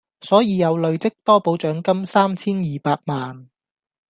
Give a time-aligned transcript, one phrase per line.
[0.21, 3.49] 所以有累積多寶獎金三千二百萬